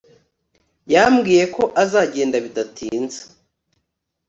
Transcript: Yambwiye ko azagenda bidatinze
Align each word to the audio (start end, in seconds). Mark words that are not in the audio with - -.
Yambwiye 0.93 1.43
ko 1.55 1.63
azagenda 1.83 2.35
bidatinze 2.45 3.19